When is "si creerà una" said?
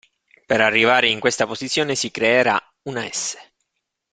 1.93-3.07